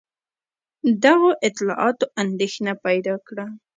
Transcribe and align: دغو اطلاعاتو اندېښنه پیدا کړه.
دغو 1.03 1.29
اطلاعاتو 1.47 2.05
اندېښنه 2.23 2.73
پیدا 2.85 3.15
کړه. 3.27 3.45